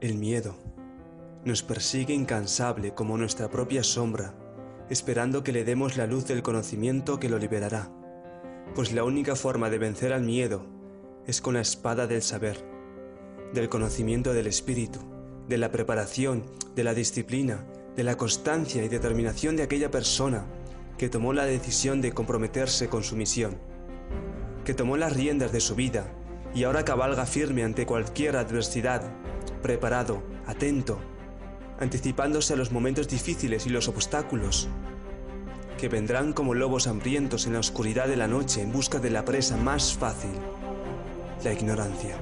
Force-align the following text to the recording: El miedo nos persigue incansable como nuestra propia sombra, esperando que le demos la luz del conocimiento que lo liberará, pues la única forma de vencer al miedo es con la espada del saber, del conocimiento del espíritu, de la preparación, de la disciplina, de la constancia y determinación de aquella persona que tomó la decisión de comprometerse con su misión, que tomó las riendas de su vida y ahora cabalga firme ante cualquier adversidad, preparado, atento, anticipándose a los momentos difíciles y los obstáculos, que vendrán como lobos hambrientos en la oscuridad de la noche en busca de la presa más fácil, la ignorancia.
El 0.00 0.14
miedo 0.14 0.54
nos 1.44 1.62
persigue 1.62 2.14
incansable 2.14 2.94
como 2.94 3.18
nuestra 3.18 3.50
propia 3.50 3.84
sombra, 3.84 4.34
esperando 4.88 5.44
que 5.44 5.52
le 5.52 5.62
demos 5.62 5.98
la 5.98 6.06
luz 6.06 6.26
del 6.26 6.42
conocimiento 6.42 7.20
que 7.20 7.28
lo 7.28 7.36
liberará, 7.36 7.92
pues 8.74 8.94
la 8.94 9.04
única 9.04 9.36
forma 9.36 9.68
de 9.68 9.76
vencer 9.76 10.14
al 10.14 10.22
miedo 10.22 10.64
es 11.26 11.42
con 11.42 11.52
la 11.52 11.60
espada 11.60 12.06
del 12.06 12.22
saber, 12.22 12.64
del 13.52 13.68
conocimiento 13.68 14.32
del 14.32 14.46
espíritu, 14.46 15.00
de 15.48 15.58
la 15.58 15.70
preparación, 15.70 16.44
de 16.74 16.84
la 16.84 16.94
disciplina, 16.94 17.66
de 17.94 18.04
la 18.04 18.16
constancia 18.16 18.82
y 18.82 18.88
determinación 18.88 19.54
de 19.54 19.64
aquella 19.64 19.90
persona 19.90 20.46
que 20.96 21.10
tomó 21.10 21.34
la 21.34 21.44
decisión 21.44 22.00
de 22.00 22.12
comprometerse 22.12 22.88
con 22.88 23.02
su 23.02 23.16
misión, 23.16 23.58
que 24.64 24.72
tomó 24.72 24.96
las 24.96 25.14
riendas 25.14 25.52
de 25.52 25.60
su 25.60 25.74
vida 25.74 26.10
y 26.54 26.64
ahora 26.64 26.86
cabalga 26.86 27.26
firme 27.26 27.64
ante 27.64 27.84
cualquier 27.84 28.38
adversidad, 28.38 29.02
preparado, 29.60 30.22
atento, 30.46 30.98
anticipándose 31.78 32.52
a 32.52 32.56
los 32.56 32.72
momentos 32.72 33.08
difíciles 33.08 33.66
y 33.66 33.70
los 33.70 33.88
obstáculos, 33.88 34.68
que 35.78 35.88
vendrán 35.88 36.32
como 36.32 36.54
lobos 36.54 36.86
hambrientos 36.86 37.46
en 37.46 37.54
la 37.54 37.60
oscuridad 37.60 38.06
de 38.06 38.16
la 38.16 38.26
noche 38.26 38.60
en 38.60 38.72
busca 38.72 38.98
de 38.98 39.10
la 39.10 39.24
presa 39.24 39.56
más 39.56 39.94
fácil, 39.96 40.32
la 41.42 41.52
ignorancia. 41.52 42.16